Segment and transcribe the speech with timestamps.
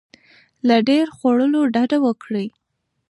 [0.67, 2.47] له ډیر خوړلو ډډه وکړئ.